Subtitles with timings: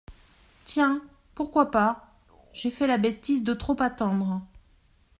[0.65, 0.99] Tiens!
[1.35, 2.11] pourquoi pas?…
[2.53, 4.41] J'ai fait la bêtise de trop attendre.